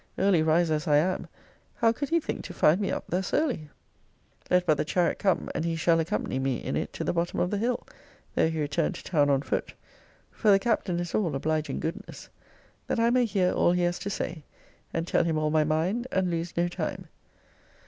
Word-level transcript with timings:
Early 0.17 0.41
riser 0.41 0.73
as 0.73 0.87
I 0.87 0.97
am, 0.97 1.27
how 1.75 1.91
could 1.91 2.09
he 2.09 2.19
think 2.19 2.43
to 2.45 2.55
find 2.55 2.81
me 2.81 2.89
up 2.91 3.03
thus 3.09 3.35
early? 3.35 3.69
Let 4.49 4.65
but 4.65 4.77
the 4.77 4.83
chariot 4.83 5.19
come, 5.19 5.47
and 5.53 5.63
he 5.63 5.75
shall 5.75 5.99
accompany 5.99 6.39
me 6.39 6.57
in 6.57 6.75
it 6.75 6.91
to 6.93 7.03
the 7.03 7.13
bottom 7.13 7.39
of 7.39 7.51
the 7.51 7.59
hill, 7.59 7.85
(though 8.33 8.49
he 8.49 8.59
return 8.59 8.93
to 8.93 9.03
town 9.03 9.29
on 9.29 9.43
foot; 9.43 9.75
for 10.31 10.49
the 10.49 10.57
Captain 10.57 10.99
is 10.99 11.13
all 11.13 11.35
obliging 11.35 11.79
goodness,) 11.79 12.29
that 12.87 12.99
I 12.99 13.11
may 13.11 13.25
hear 13.25 13.51
all 13.51 13.73
he 13.73 13.83
has 13.83 13.99
to 13.99 14.09
say, 14.09 14.43
and 14.91 15.05
tell 15.05 15.23
him 15.23 15.37
all 15.37 15.51
my 15.51 15.63
mind, 15.63 16.07
and 16.11 16.31
lose 16.31 16.57
no 16.57 16.67
time. 16.67 17.07